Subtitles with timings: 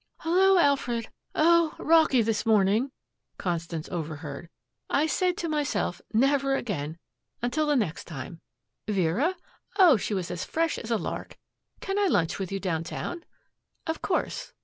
[0.21, 2.89] "Hello, Alfred oh, rocky this morning,"
[3.37, 4.49] Constance overheard.
[4.89, 6.97] "I said to myself, 'Never again
[7.43, 8.41] until the next time.
[8.87, 9.35] Vera?
[9.77, 11.37] Oh, she was as fresh as a lark.
[11.81, 13.23] Can I lunch with you downtown?
[13.85, 14.53] Of course.'"